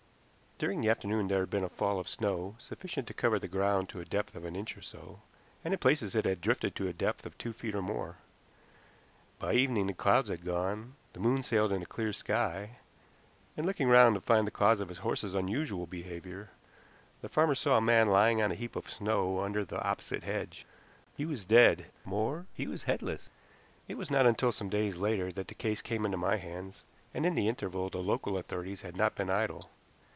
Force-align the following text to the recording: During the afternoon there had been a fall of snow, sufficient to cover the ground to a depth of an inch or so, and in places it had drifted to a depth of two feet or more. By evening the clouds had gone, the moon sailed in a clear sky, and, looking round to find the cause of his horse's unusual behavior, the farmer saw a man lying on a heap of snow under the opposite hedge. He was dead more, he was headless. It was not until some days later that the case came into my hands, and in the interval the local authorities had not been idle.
During 0.61 0.81
the 0.81 0.89
afternoon 0.91 1.27
there 1.27 1.39
had 1.39 1.49
been 1.49 1.63
a 1.63 1.69
fall 1.69 1.99
of 1.99 2.07
snow, 2.07 2.55
sufficient 2.59 3.07
to 3.07 3.15
cover 3.15 3.39
the 3.39 3.47
ground 3.47 3.89
to 3.89 3.99
a 3.99 4.05
depth 4.05 4.35
of 4.35 4.45
an 4.45 4.55
inch 4.55 4.77
or 4.77 4.83
so, 4.83 5.21
and 5.65 5.73
in 5.73 5.79
places 5.79 6.13
it 6.13 6.23
had 6.25 6.39
drifted 6.39 6.75
to 6.75 6.87
a 6.87 6.93
depth 6.93 7.25
of 7.25 7.35
two 7.39 7.51
feet 7.51 7.73
or 7.73 7.81
more. 7.81 8.17
By 9.39 9.53
evening 9.55 9.87
the 9.87 9.93
clouds 9.95 10.29
had 10.29 10.45
gone, 10.45 10.93
the 11.13 11.19
moon 11.19 11.41
sailed 11.41 11.71
in 11.71 11.81
a 11.81 11.85
clear 11.87 12.13
sky, 12.13 12.77
and, 13.57 13.65
looking 13.65 13.87
round 13.89 14.13
to 14.13 14.21
find 14.21 14.45
the 14.45 14.51
cause 14.51 14.79
of 14.81 14.89
his 14.89 14.99
horse's 14.99 15.33
unusual 15.33 15.87
behavior, 15.87 16.51
the 17.21 17.27
farmer 17.29 17.55
saw 17.55 17.77
a 17.77 17.81
man 17.81 18.07
lying 18.09 18.39
on 18.39 18.51
a 18.51 18.53
heap 18.53 18.75
of 18.75 18.87
snow 18.87 19.39
under 19.39 19.65
the 19.65 19.81
opposite 19.81 20.21
hedge. 20.21 20.67
He 21.17 21.25
was 21.25 21.43
dead 21.43 21.87
more, 22.05 22.45
he 22.53 22.67
was 22.67 22.83
headless. 22.83 23.31
It 23.87 23.97
was 23.97 24.11
not 24.11 24.27
until 24.27 24.51
some 24.51 24.69
days 24.69 24.95
later 24.95 25.31
that 25.31 25.47
the 25.47 25.55
case 25.55 25.81
came 25.81 26.05
into 26.05 26.17
my 26.17 26.37
hands, 26.37 26.83
and 27.15 27.25
in 27.25 27.33
the 27.33 27.47
interval 27.47 27.89
the 27.89 27.97
local 27.97 28.37
authorities 28.37 28.81
had 28.81 28.95
not 28.95 29.15
been 29.15 29.31
idle. 29.31 29.67